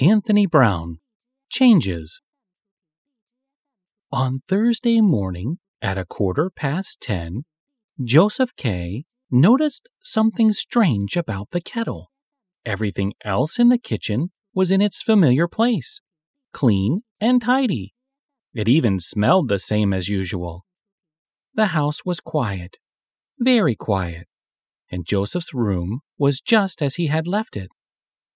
[0.00, 0.98] Anthony Browne
[1.48, 2.20] Changes.
[4.12, 7.44] On Thursday morning at a quarter past ten,
[8.02, 9.06] Joseph Kaye.
[9.30, 12.12] noticed something strange about the kettle.
[12.64, 16.00] Everything else in the kitchen was in its familiar place,
[16.52, 17.92] clean and tidy.
[18.54, 20.64] It even smelled the same as usual.
[21.54, 22.76] The house was quiet,
[23.38, 24.28] very quiet,
[24.90, 27.70] and Joseph's room was just as he had left it.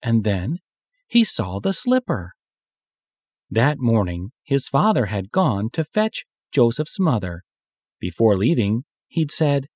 [0.02, 0.58] And then
[1.12, 2.32] he saw the slipper.
[3.50, 7.42] That morning, his father had gone to fetch Joseph's mother.
[8.00, 9.66] Before leaving, he'd said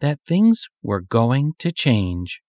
[0.00, 2.42] that things were going to change.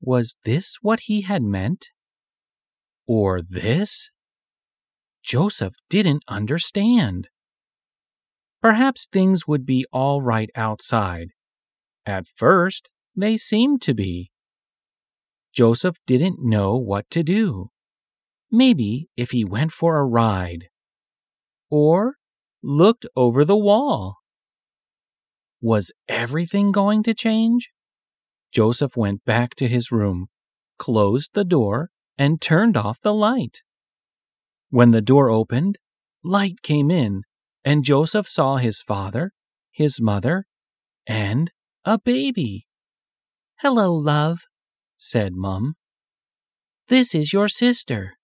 [0.00, 1.90] Was this what he had meant?
[3.06, 4.10] Or this?
[5.22, 7.28] Joseph didn't understand.
[8.62, 11.28] Perhaps things would be all right outside.
[12.06, 14.30] At first, they seemed to be.
[15.52, 17.70] Joseph didn't know what to do.
[18.50, 20.68] Maybe if he went for a ride.
[21.70, 22.16] Or
[22.62, 24.18] looked over the wall.
[25.60, 27.70] Was everything going to change?
[28.52, 30.28] Joseph went back to his room,
[30.78, 33.62] closed the door, and turned off the light.
[34.70, 35.78] When the door opened,
[36.22, 37.22] light came in,
[37.64, 39.32] and Joseph saw his father,
[39.70, 40.46] his mother,
[41.06, 41.50] and
[41.84, 42.66] a baby.
[43.60, 44.40] Hello, love,
[45.02, 45.76] said Mum.
[46.88, 48.18] This is your sister.